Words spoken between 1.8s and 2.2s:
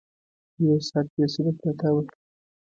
وه.